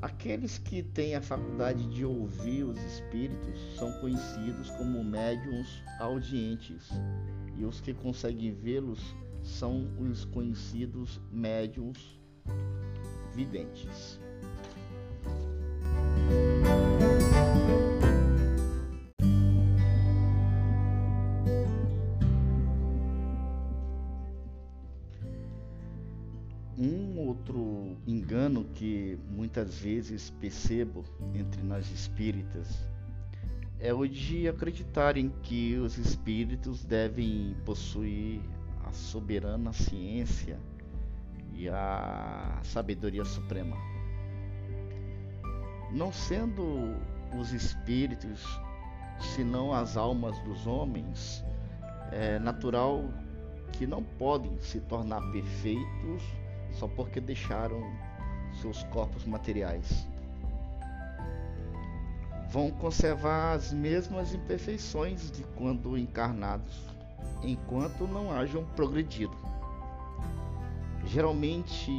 Aqueles 0.00 0.58
que 0.58 0.80
têm 0.80 1.16
a 1.16 1.20
faculdade 1.20 1.84
de 1.88 2.04
ouvir 2.04 2.62
os 2.62 2.78
espíritos 2.78 3.58
são 3.76 3.90
conhecidos 4.00 4.70
como 4.70 5.02
médiums 5.02 5.82
audientes, 5.98 6.88
e 7.56 7.64
os 7.64 7.80
que 7.80 7.92
conseguem 7.92 8.52
vê-los 8.52 9.00
são 9.42 9.88
os 9.98 10.24
conhecidos 10.24 11.20
médiums 11.32 12.20
videntes. 13.34 14.17
Que 28.74 29.18
muitas 29.30 29.78
vezes 29.78 30.30
percebo 30.30 31.04
entre 31.34 31.62
nós 31.62 31.90
espíritas 31.90 32.88
é 33.80 33.94
o 33.94 34.06
de 34.06 34.48
acreditarem 34.48 35.32
que 35.42 35.76
os 35.76 35.98
espíritos 35.98 36.84
devem 36.84 37.56
possuir 37.64 38.40
a 38.84 38.92
soberana 38.92 39.72
ciência 39.72 40.58
e 41.54 41.68
a 41.68 42.58
sabedoria 42.64 43.24
suprema. 43.24 43.76
Não 45.92 46.12
sendo 46.12 46.96
os 47.38 47.52
espíritos, 47.52 48.44
senão 49.36 49.72
as 49.72 49.96
almas 49.96 50.38
dos 50.40 50.66
homens, 50.66 51.44
é 52.10 52.38
natural 52.38 53.04
que 53.72 53.86
não 53.86 54.02
podem 54.02 54.58
se 54.60 54.80
tornar 54.80 55.20
perfeitos 55.30 56.22
só 56.72 56.88
porque 56.88 57.20
deixaram 57.20 57.80
seus 58.60 58.82
corpos 58.84 59.24
materiais. 59.24 60.06
Vão 62.50 62.70
conservar 62.70 63.52
as 63.52 63.72
mesmas 63.72 64.34
imperfeições 64.34 65.30
de 65.30 65.42
quando 65.56 65.98
encarnados, 65.98 66.80
enquanto 67.42 68.06
não 68.06 68.32
hajam 68.32 68.64
progredido. 68.76 69.36
Geralmente, 71.04 71.92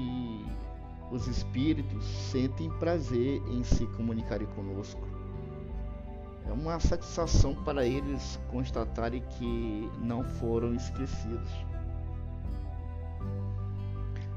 os 1.11 1.27
espíritos 1.27 2.03
sentem 2.31 2.69
prazer 2.79 3.41
em 3.49 3.63
se 3.63 3.85
comunicarem 3.87 4.47
conosco. 4.47 5.07
É 6.47 6.51
uma 6.51 6.79
satisfação 6.79 7.53
para 7.63 7.85
eles 7.85 8.39
constatarem 8.49 9.21
que 9.37 9.89
não 9.99 10.23
foram 10.23 10.73
esquecidos. 10.73 11.68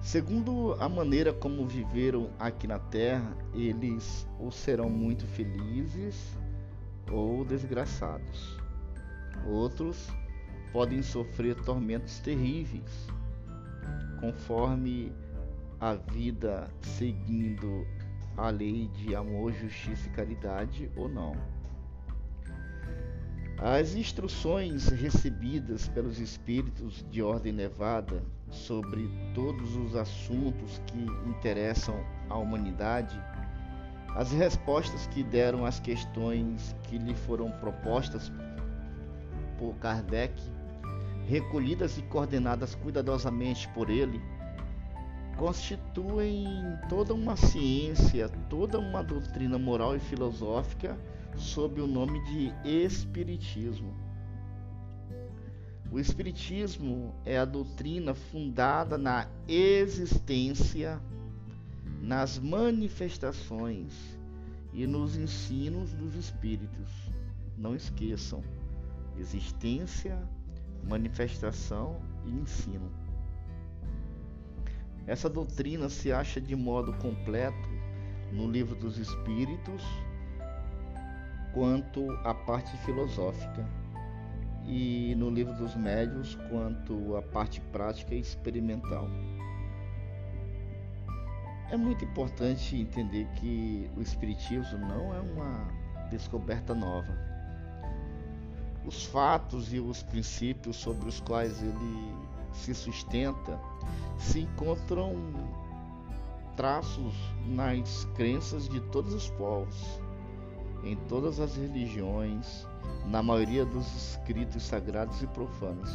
Segundo 0.03 0.75
a 0.81 0.89
maneira 0.89 1.33
como 1.33 1.65
viveram 1.65 2.29
aqui 2.37 2.67
na 2.67 2.81
terra, 2.81 3.37
eles 3.55 4.27
ou 4.39 4.51
serão 4.51 4.91
muito 4.91 5.25
felizes 5.29 6.37
ou 7.09 7.45
desgraçados. 7.45 8.59
Outros 9.47 10.09
podem 10.73 11.03
sofrer 11.03 11.55
tormentos 11.55 12.19
terríveis. 12.19 13.09
conforme 14.21 15.13
a 15.81 15.95
vida 15.95 16.69
seguindo 16.81 17.85
a 18.37 18.51
lei 18.51 18.89
de 18.89 19.17
amor, 19.17 19.53
justiça 19.53 20.07
e 20.07 20.11
caridade 20.11 20.91
ou 20.97 21.09
não. 21.09 21.33
As 23.59 23.95
instruções 23.95 24.89
recebidas 24.89 25.89
pelos 25.89 26.21
espíritos 26.21 27.05
de 27.11 27.21
ordem 27.21 27.53
elevada 27.53 28.23
sobre 28.53 29.11
todos 29.35 29.75
os 29.77 29.97
assuntos 29.97 30.81
que 30.87 30.99
interessam 31.29 31.97
à 32.29 32.37
humanidade, 32.37 33.19
as 34.15 34.31
respostas 34.31 35.07
que 35.07 35.23
deram 35.23 35.65
às 35.65 35.81
questões 35.81 36.77
que 36.85 36.99
lhe 36.99 37.15
foram 37.15 37.51
propostas 37.51 38.31
por 39.59 39.75
Kardec, 39.77 40.35
recolhidas 41.27 41.97
e 41.97 42.03
coordenadas 42.03 42.75
cuidadosamente 42.75 43.67
por 43.69 43.89
ele, 43.89 44.21
constituem 45.37 46.47
toda 46.89 47.15
uma 47.15 47.37
ciência, 47.37 48.29
toda 48.51 48.79
uma 48.79 49.03
doutrina 49.03 49.59
moral 49.59 49.97
e 49.97 50.01
filosófica 50.01 50.99
sob 51.37 51.81
o 51.81 51.87
nome 51.87 52.23
de 52.25 52.53
Espiritismo. 52.69 54.12
O 55.93 56.01
Espiritismo 56.01 57.15
é 57.23 57.37
a 57.37 57.45
doutrina 57.45 58.15
fundada 58.15 58.97
na 58.97 59.29
existência, 59.47 60.99
nas 62.01 62.39
manifestações 62.39 63.93
e 64.73 64.87
nos 64.87 65.19
ensinos 65.19 65.93
dos 65.93 66.15
Espíritos. 66.15 66.89
Não 67.59 67.77
esqueçam: 67.77 68.43
existência, 69.19 70.19
manifestação 70.83 72.01
e 72.25 72.31
ensino. 72.31 72.91
Essa 75.07 75.29
doutrina 75.29 75.91
se 75.91 76.11
acha 76.11 76.41
de 76.41 76.57
modo 76.57 76.95
completo 76.95 77.69
no 78.33 78.51
Livro 78.51 78.75
dos 78.75 78.97
Espíritos, 78.97 79.83
quanto 81.53 82.11
à 82.25 82.33
parte 82.33 82.75
filosófica 82.79 83.82
e 84.67 85.15
no 85.17 85.31
livro 85.31 85.55
dos 85.55 85.75
médios 85.75 86.37
quanto 86.49 87.17
à 87.17 87.23
parte 87.23 87.61
prática 87.73 88.15
e 88.15 88.21
experimental. 88.21 89.09
É 91.71 91.77
muito 91.77 92.05
importante 92.05 92.77
entender 92.77 93.27
que 93.37 93.91
o 93.97 94.03
Espiritismo 94.03 94.79
não 94.79 95.15
é 95.15 95.21
uma 95.21 95.69
descoberta 96.11 96.75
nova. 96.75 97.17
Os 98.85 99.07
fatos 99.07 99.73
e 99.73 99.81
os 99.81 100.03
princípios 100.03 100.77
sobre 100.77 101.09
os 101.09 101.21
quais 101.21 101.63
ele 101.63 102.15
se 102.53 102.75
sustenta 102.75 103.59
se 104.19 104.41
encontram 104.41 105.15
traços 106.57 107.15
nas 107.47 108.05
crenças 108.15 108.69
de 108.69 108.81
todos 108.81 109.15
os 109.15 109.31
povos, 109.31 110.01
em 110.83 110.97
todas 111.09 111.39
as 111.39 111.57
religiões, 111.57 112.67
na 113.07 113.23
maioria 113.23 113.65
dos 113.65 113.87
escritos 113.95 114.63
sagrados 114.63 115.23
e 115.23 115.27
profanos. 115.29 115.91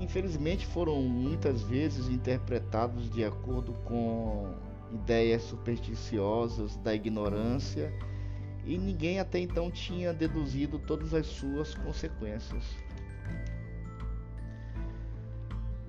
Infelizmente 0.00 0.66
foram 0.66 1.00
muitas 1.02 1.62
vezes 1.62 2.08
interpretados 2.08 3.10
de 3.10 3.24
acordo 3.24 3.72
com 3.84 4.52
ideias 4.92 5.42
supersticiosas 5.42 6.76
da 6.76 6.94
ignorância 6.94 7.92
e 8.64 8.76
ninguém 8.78 9.20
até 9.20 9.38
então 9.38 9.70
tinha 9.70 10.12
deduzido 10.12 10.78
todas 10.78 11.14
as 11.14 11.26
suas 11.26 11.74
consequências. 11.74 12.64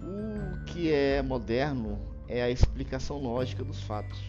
O 0.02 0.66
que 0.66 0.92
é 0.92 1.22
moderno 1.22 2.00
é 2.28 2.42
a 2.42 2.50
explicação 2.50 3.18
lógica 3.18 3.64
dos 3.64 3.82
fatos, 3.84 4.22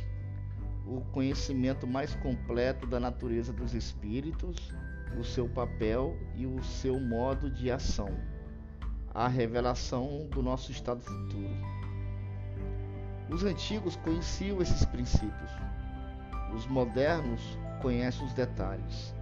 o 0.86 1.00
conhecimento 1.12 1.86
mais 1.86 2.14
completo 2.16 2.86
da 2.86 3.00
natureza 3.00 3.52
dos 3.52 3.74
espíritos 3.74 4.72
o 5.18 5.24
seu 5.24 5.48
papel 5.48 6.16
e 6.34 6.46
o 6.46 6.62
seu 6.62 7.00
modo 7.00 7.50
de 7.50 7.70
ação, 7.70 8.10
a 9.14 9.26
revelação 9.28 10.26
do 10.30 10.42
nosso 10.42 10.70
estado 10.70 11.00
futuro. 11.00 11.56
Os 13.30 13.42
antigos 13.42 13.96
conheciam 13.96 14.60
esses 14.60 14.84
princípios, 14.84 15.50
os 16.54 16.66
modernos 16.66 17.40
conhecem 17.80 18.24
os 18.26 18.32
detalhes. 18.34 19.14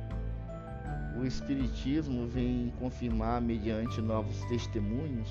O 1.16 1.24
Espiritismo 1.24 2.26
vem 2.26 2.72
confirmar, 2.78 3.40
mediante 3.40 4.00
novos 4.00 4.44
testemunhos, 4.46 5.28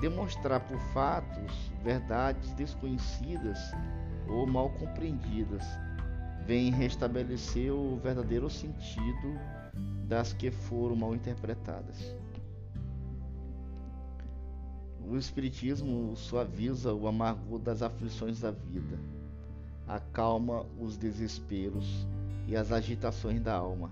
demonstrar 0.00 0.60
por 0.60 0.78
fatos 0.92 1.72
verdades 1.82 2.52
desconhecidas 2.54 3.58
ou 4.32 4.46
mal 4.46 4.70
compreendidas, 4.70 5.64
vem 6.46 6.70
restabelecer 6.70 7.72
o 7.72 7.96
verdadeiro 7.96 8.48
sentido 8.48 9.38
das 10.08 10.32
que 10.32 10.50
foram 10.50 10.96
mal 10.96 11.14
interpretadas. 11.14 12.16
O 15.06 15.16
Espiritismo 15.16 16.16
suaviza 16.16 16.94
o 16.94 17.06
amargor 17.06 17.58
das 17.58 17.82
aflições 17.82 18.40
da 18.40 18.50
vida, 18.50 18.98
acalma 19.86 20.64
os 20.78 20.96
desesperos 20.96 22.06
e 22.46 22.56
as 22.56 22.72
agitações 22.72 23.40
da 23.40 23.54
alma, 23.54 23.90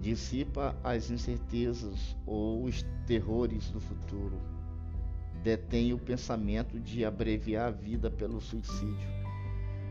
dissipa 0.00 0.74
as 0.82 1.10
incertezas 1.10 2.16
ou 2.24 2.64
os 2.64 2.84
terrores 3.06 3.70
do 3.70 3.80
futuro, 3.80 4.40
detém 5.42 5.92
o 5.92 5.98
pensamento 5.98 6.78
de 6.78 7.04
abreviar 7.04 7.68
a 7.68 7.70
vida 7.70 8.10
pelo 8.10 8.40
suicídio. 8.40 9.08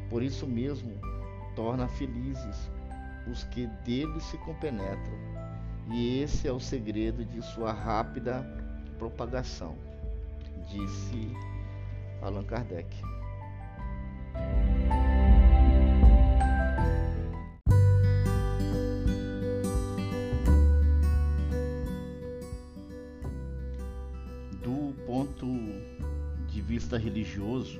Por 0.09 0.23
isso 0.23 0.47
mesmo, 0.47 0.93
torna 1.55 1.87
felizes 1.87 2.71
os 3.29 3.43
que 3.45 3.67
dele 3.85 4.19
se 4.21 4.37
compenetram, 4.37 5.17
e 5.91 6.19
esse 6.21 6.47
é 6.47 6.51
o 6.51 6.59
segredo 6.59 7.25
de 7.25 7.41
sua 7.41 7.71
rápida 7.71 8.45
propagação, 8.97 9.75
disse 10.69 11.31
Allan 12.21 12.43
Kardec. 12.43 12.87
Vista 26.77 26.95
religioso, 26.95 27.79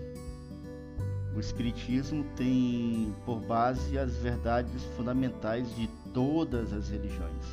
o 1.35 1.39
Espiritismo 1.39 2.25
tem 2.35 3.13
por 3.27 3.39
base 3.41 3.95
as 3.95 4.17
verdades 4.17 4.83
fundamentais 4.95 5.69
de 5.75 5.87
todas 6.15 6.73
as 6.73 6.89
religiões: 6.89 7.45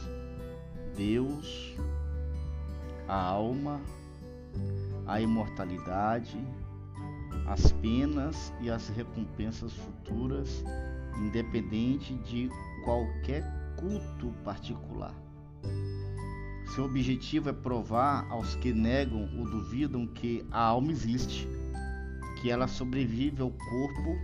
Deus, 0.97 1.77
a 3.07 3.15
alma, 3.15 3.79
a 5.07 5.21
imortalidade, 5.21 6.39
as 7.47 7.73
penas 7.73 8.51
e 8.63 8.71
as 8.71 8.89
recompensas 8.89 9.75
futuras, 9.75 10.65
independente 11.19 12.15
de 12.21 12.49
qualquer 12.87 13.45
culto 13.77 14.33
particular. 14.43 15.15
Seu 16.73 16.85
objetivo 16.85 17.51
é 17.51 17.53
provar 17.53 18.27
aos 18.31 18.55
que 18.57 18.73
negam 18.73 19.29
ou 19.39 19.45
duvidam 19.45 20.07
que 20.07 20.45
a 20.51 20.61
alma 20.61 20.91
existe 20.91 21.47
que 22.45 22.51
ela 22.51 22.69
sobrevive 22.69 23.41
ao 23.41 23.51
corpo 23.51 24.19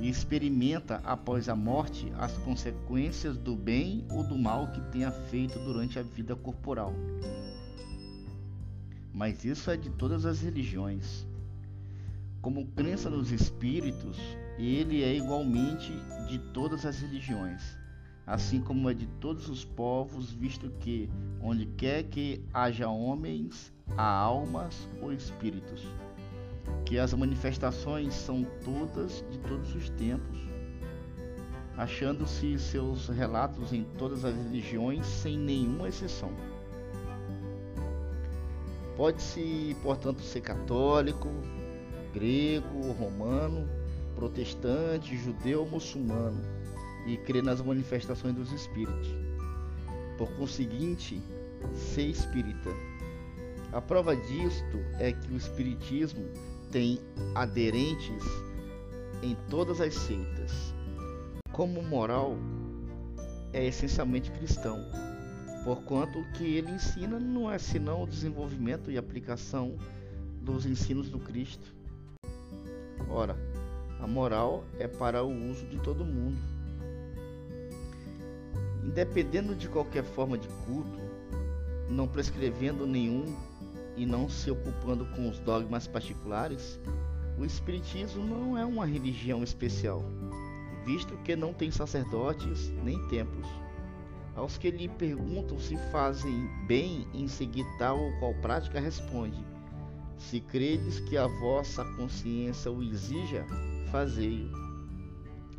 e 0.00 0.08
experimenta 0.08 0.96
após 1.04 1.48
a 1.48 1.54
morte 1.54 2.12
as 2.18 2.32
consequências 2.38 3.38
do 3.38 3.54
bem 3.54 4.04
ou 4.10 4.24
do 4.24 4.36
mal 4.36 4.72
que 4.72 4.80
tenha 4.90 5.12
feito 5.12 5.56
durante 5.60 6.00
a 6.00 6.02
vida 6.02 6.34
corporal. 6.34 6.92
Mas 9.14 9.44
isso 9.44 9.70
é 9.70 9.76
de 9.76 9.88
todas 9.90 10.26
as 10.26 10.40
religiões. 10.40 11.24
Como 12.42 12.66
crença 12.72 13.08
nos 13.08 13.30
espíritos, 13.30 14.18
ele 14.58 15.04
é 15.04 15.14
igualmente 15.14 15.92
de 16.28 16.40
todas 16.52 16.84
as 16.84 16.98
religiões, 16.98 17.77
assim 18.28 18.60
como 18.60 18.90
é 18.90 18.94
de 18.94 19.06
todos 19.06 19.48
os 19.48 19.64
povos, 19.64 20.30
visto 20.30 20.68
que 20.78 21.08
onde 21.40 21.64
quer 21.64 22.02
que 22.04 22.44
haja 22.52 22.86
homens, 22.86 23.72
há 23.96 24.06
almas 24.06 24.86
ou 25.00 25.12
espíritos 25.12 25.82
que 26.84 26.98
as 26.98 27.14
manifestações 27.14 28.12
são 28.14 28.46
todas 28.62 29.24
de 29.30 29.38
todos 29.38 29.74
os 29.74 29.88
tempos, 29.90 30.38
achando-se 31.76 32.58
seus 32.58 33.08
relatos 33.08 33.72
em 33.72 33.84
todas 33.96 34.24
as 34.26 34.34
religiões 34.34 35.06
sem 35.06 35.38
nenhuma 35.38 35.88
exceção. 35.88 36.30
Pode-se, 38.94 39.74
portanto, 39.82 40.20
ser 40.20 40.42
católico, 40.42 41.28
grego, 42.12 42.92
romano, 42.92 43.66
protestante, 44.14 45.16
judeu 45.16 45.64
muçulmano 45.66 46.58
e 47.08 47.16
crer 47.16 47.42
nas 47.42 47.60
manifestações 47.62 48.34
dos 48.34 48.52
espíritos. 48.52 49.08
Por 50.18 50.30
conseguinte, 50.32 51.20
ser 51.74 52.06
espírita 52.06 52.70
A 53.72 53.80
prova 53.80 54.14
disto 54.14 54.78
é 54.98 55.12
que 55.12 55.32
o 55.32 55.36
Espiritismo 55.36 56.24
tem 56.70 57.00
aderentes 57.34 58.22
em 59.22 59.36
todas 59.48 59.80
as 59.80 59.94
seitas. 59.94 60.74
Como 61.52 61.82
moral, 61.82 62.36
é 63.52 63.66
essencialmente 63.66 64.30
cristão, 64.30 64.78
porquanto 65.64 66.18
o 66.18 66.32
que 66.32 66.44
ele 66.44 66.70
ensina 66.70 67.18
não 67.18 67.50
é 67.50 67.58
senão 67.58 68.02
o 68.02 68.06
desenvolvimento 68.06 68.90
e 68.90 68.98
aplicação 68.98 69.76
dos 70.40 70.66
ensinos 70.66 71.10
do 71.10 71.18
Cristo. 71.18 71.74
Ora, 73.08 73.36
a 74.00 74.06
moral 74.06 74.64
é 74.78 74.86
para 74.86 75.24
o 75.24 75.50
uso 75.50 75.66
de 75.66 75.78
todo 75.78 76.04
mundo. 76.04 76.57
Independendo 78.88 79.54
de 79.54 79.68
qualquer 79.68 80.02
forma 80.02 80.38
de 80.38 80.48
culto, 80.64 80.98
não 81.90 82.08
prescrevendo 82.08 82.86
nenhum 82.86 83.36
e 83.94 84.06
não 84.06 84.30
se 84.30 84.50
ocupando 84.50 85.04
com 85.14 85.28
os 85.28 85.38
dogmas 85.40 85.86
particulares, 85.86 86.80
o 87.38 87.44
Espiritismo 87.44 88.24
não 88.24 88.56
é 88.56 88.64
uma 88.64 88.86
religião 88.86 89.44
especial, 89.44 90.02
visto 90.86 91.18
que 91.18 91.36
não 91.36 91.52
tem 91.52 91.70
sacerdotes 91.70 92.70
nem 92.82 92.98
templos. 93.08 93.46
Aos 94.34 94.56
que 94.56 94.70
lhe 94.70 94.88
perguntam 94.88 95.60
se 95.60 95.76
fazem 95.92 96.48
bem 96.66 97.06
em 97.12 97.28
seguir 97.28 97.66
tal 97.78 98.00
ou 98.00 98.18
qual 98.18 98.32
prática, 98.36 98.80
responde: 98.80 99.44
Se 100.16 100.40
credes 100.40 100.98
que 101.00 101.18
a 101.18 101.26
vossa 101.26 101.84
consciência 101.96 102.72
o 102.72 102.82
exija, 102.82 103.44
fazei-o. 103.92 104.50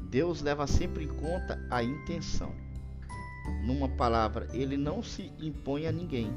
Deus 0.10 0.42
leva 0.42 0.66
sempre 0.66 1.04
em 1.04 1.10
conta 1.10 1.64
a 1.70 1.84
intenção. 1.84 2.69
Numa 3.64 3.88
palavra, 3.90 4.48
ele 4.54 4.78
não 4.78 5.04
se 5.04 5.32
impõe 5.40 5.88
a 5.88 5.92
ninguém, 5.92 6.32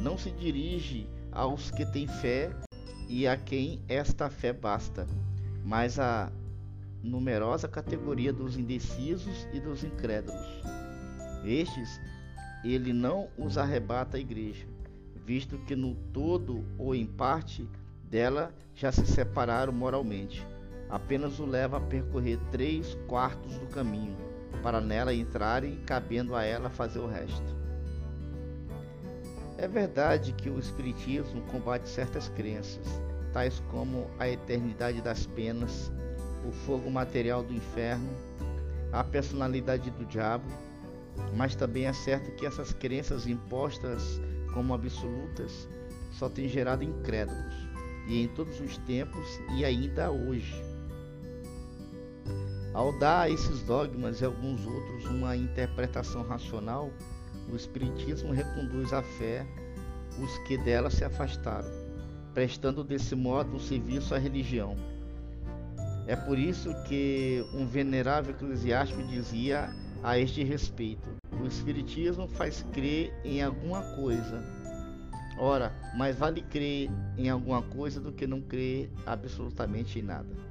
não 0.00 0.18
se 0.18 0.30
dirige 0.30 1.08
aos 1.32 1.70
que 1.70 1.84
têm 1.86 2.06
fé 2.06 2.50
e 3.08 3.26
a 3.26 3.36
quem 3.36 3.80
esta 3.88 4.28
fé 4.28 4.52
basta, 4.52 5.06
mas 5.64 5.98
a 5.98 6.30
numerosa 7.02 7.68
categoria 7.68 8.32
dos 8.32 8.56
indecisos 8.56 9.46
e 9.52 9.60
dos 9.60 9.84
incrédulos. 9.84 10.62
Estes, 11.44 12.00
ele 12.64 12.92
não 12.92 13.28
os 13.38 13.56
arrebata 13.56 14.16
à 14.16 14.20
igreja, 14.20 14.66
visto 15.24 15.58
que 15.58 15.76
no 15.76 15.94
todo 16.12 16.64
ou 16.78 16.94
em 16.94 17.06
parte 17.06 17.68
dela 18.10 18.52
já 18.74 18.90
se 18.90 19.06
separaram 19.06 19.72
moralmente. 19.72 20.44
Apenas 20.88 21.38
o 21.40 21.46
leva 21.46 21.78
a 21.78 21.80
percorrer 21.80 22.38
três 22.50 22.96
quartos 23.06 23.58
do 23.58 23.66
caminho, 23.66 24.16
para 24.62 24.80
nela 24.80 25.14
entrarem, 25.14 25.80
cabendo 25.86 26.34
a 26.34 26.44
ela 26.44 26.70
fazer 26.70 26.98
o 26.98 27.06
resto. 27.06 27.56
É 29.58 29.66
verdade 29.66 30.32
que 30.32 30.50
o 30.50 30.58
Espiritismo 30.58 31.40
combate 31.42 31.88
certas 31.88 32.28
crenças, 32.28 32.86
tais 33.32 33.62
como 33.70 34.10
a 34.18 34.28
eternidade 34.28 35.00
das 35.00 35.26
penas, 35.26 35.90
o 36.46 36.52
fogo 36.52 36.90
material 36.90 37.42
do 37.42 37.54
inferno, 37.54 38.10
a 38.92 39.02
personalidade 39.02 39.90
do 39.90 40.04
diabo, 40.04 40.44
mas 41.34 41.54
também 41.54 41.86
é 41.86 41.92
certo 41.92 42.30
que 42.32 42.46
essas 42.46 42.72
crenças 42.72 43.26
impostas 43.26 44.20
como 44.52 44.74
absolutas 44.74 45.68
só 46.12 46.28
têm 46.28 46.48
gerado 46.48 46.84
incrédulos, 46.84 47.54
e 48.06 48.22
em 48.22 48.28
todos 48.28 48.60
os 48.60 48.78
tempos 48.78 49.40
e 49.56 49.64
ainda 49.64 50.10
hoje. 50.10 50.75
Ao 52.76 52.92
dar 52.92 53.22
a 53.22 53.30
esses 53.30 53.62
dogmas 53.62 54.20
e 54.20 54.24
alguns 54.26 54.66
outros 54.66 55.06
uma 55.06 55.34
interpretação 55.34 56.22
racional, 56.22 56.90
o 57.50 57.56
Espiritismo 57.56 58.34
reconduz 58.34 58.92
à 58.92 59.02
fé 59.02 59.46
os 60.22 60.36
que 60.46 60.58
dela 60.58 60.90
se 60.90 61.02
afastaram, 61.02 61.70
prestando 62.34 62.84
desse 62.84 63.14
modo 63.14 63.56
um 63.56 63.58
serviço 63.58 64.14
à 64.14 64.18
religião. 64.18 64.76
É 66.06 66.14
por 66.14 66.38
isso 66.38 66.68
que 66.86 67.42
um 67.54 67.66
venerável 67.66 68.34
eclesiástico 68.34 69.02
dizia 69.04 69.70
a 70.02 70.18
este 70.18 70.44
respeito: 70.44 71.08
o 71.42 71.46
Espiritismo 71.46 72.28
faz 72.28 72.62
crer 72.74 73.10
em 73.24 73.42
alguma 73.42 73.80
coisa. 73.96 74.44
Ora, 75.38 75.72
mais 75.96 76.14
vale 76.16 76.42
crer 76.42 76.90
em 77.16 77.30
alguma 77.30 77.62
coisa 77.62 77.98
do 77.98 78.12
que 78.12 78.26
não 78.26 78.42
crer 78.42 78.90
absolutamente 79.06 79.98
em 79.98 80.02
nada. 80.02 80.45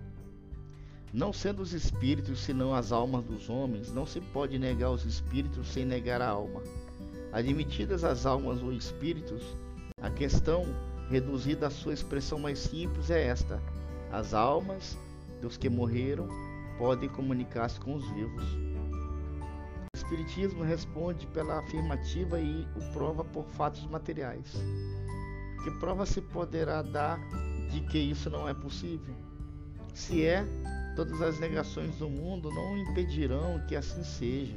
Não 1.16 1.32
sendo 1.32 1.62
os 1.62 1.72
espíritos 1.72 2.42
senão 2.42 2.76
as 2.76 2.92
almas 2.92 3.24
dos 3.24 3.50
homens, 3.50 3.90
não 3.90 4.06
se 4.06 4.20
pode 4.20 4.60
negar 4.60 4.92
os 4.92 5.06
espíritos 5.06 5.66
sem 5.70 5.86
negar 5.86 6.22
a 6.22 6.28
alma. 6.28 6.62
Admitidas 7.32 8.04
as 8.04 8.26
almas 8.26 8.62
ou 8.62 8.74
espíritos, 8.74 9.42
a 10.02 10.10
questão, 10.10 10.66
reduzida 11.10 11.68
à 11.68 11.70
sua 11.70 11.94
expressão 11.94 12.38
mais 12.38 12.60
simples, 12.60 13.10
é 13.10 13.28
esta: 13.28 13.62
as 14.12 14.34
almas 14.34 14.98
dos 15.42 15.56
que 15.56 15.70
morreram 15.70 16.28
podem 16.78 17.08
comunicar-se 17.08 17.80
com 17.80 17.96
os 17.96 18.06
vivos. 18.12 18.44
O 18.44 19.96
Espiritismo 19.96 20.66
responde 20.66 21.26
pela 21.28 21.60
afirmativa 21.60 22.42
e 22.42 22.68
o 22.76 22.92
prova 22.92 23.24
por 23.24 23.46
fatos 23.46 23.88
materiais. 23.88 24.52
Que 25.64 25.72
prova 25.80 26.06
se 26.06 26.20
poderá 26.20 26.82
dar 26.82 27.18
de 27.72 27.80
que 27.80 28.00
isso 28.00 28.30
não 28.30 28.50
é 28.50 28.54
possível? 28.54 29.16
Se 29.94 30.26
é, 30.26 30.46
todas 30.96 31.22
as 31.22 31.40
negações 31.40 31.96
do 31.98 32.10
mundo 32.10 32.50
não 32.52 32.78
impedirão 32.78 33.62
que 33.68 33.76
assim 33.76 34.04
seja 34.04 34.56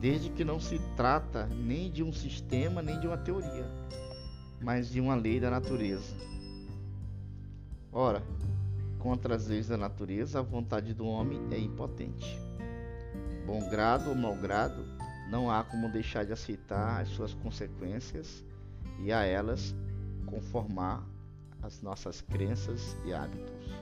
desde 0.00 0.30
que 0.30 0.44
não 0.44 0.58
se 0.58 0.78
trata 0.96 1.46
nem 1.46 1.90
de 1.90 2.02
um 2.02 2.12
sistema 2.12 2.82
nem 2.82 2.98
de 2.98 3.06
uma 3.06 3.18
teoria, 3.18 3.66
mas 4.60 4.88
de 4.90 5.00
uma 5.00 5.14
lei 5.14 5.38
da 5.38 5.50
natureza. 5.50 6.14
Ora, 7.92 8.22
contra 8.98 9.34
as 9.34 9.46
leis 9.46 9.68
da 9.68 9.76
natureza, 9.76 10.38
a 10.38 10.42
vontade 10.42 10.94
do 10.94 11.06
homem 11.06 11.40
é 11.50 11.58
impotente. 11.58 12.38
Bom 13.46 13.68
grado 13.68 14.10
ou 14.10 14.14
mau 14.14 14.34
grado, 14.36 14.84
não 15.30 15.50
há 15.50 15.62
como 15.64 15.90
deixar 15.90 16.24
de 16.24 16.32
aceitar 16.32 17.00
as 17.00 17.08
suas 17.08 17.34
consequências 17.34 18.44
e 19.00 19.12
a 19.12 19.24
elas 19.24 19.74
conformar 20.26 21.04
as 21.62 21.82
nossas 21.82 22.20
crenças 22.20 22.96
e 23.04 23.12
hábitos. 23.12 23.79